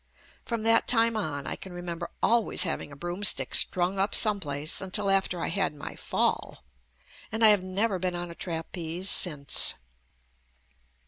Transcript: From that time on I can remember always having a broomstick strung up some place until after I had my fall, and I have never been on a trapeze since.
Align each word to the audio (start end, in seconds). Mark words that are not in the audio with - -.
From 0.45 0.63
that 0.63 0.87
time 0.87 1.15
on 1.15 1.45
I 1.45 1.55
can 1.55 1.73
remember 1.73 2.09
always 2.23 2.63
having 2.63 2.91
a 2.91 2.95
broomstick 2.95 3.53
strung 3.53 3.99
up 3.99 4.15
some 4.15 4.39
place 4.39 4.81
until 4.81 5.11
after 5.11 5.39
I 5.39 5.49
had 5.49 5.75
my 5.75 5.95
fall, 5.95 6.63
and 7.31 7.45
I 7.45 7.49
have 7.49 7.61
never 7.61 7.99
been 7.99 8.15
on 8.15 8.31
a 8.31 8.33
trapeze 8.33 9.11
since. 9.11 9.75